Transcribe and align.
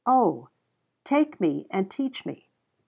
"Oh 0.07 0.47
take 1.03 1.39
me 1.39 1.67
and 1.69 1.91
teach 1.91 2.25
me!" 2.25 2.49